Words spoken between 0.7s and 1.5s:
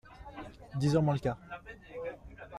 Dix heures moins le quart.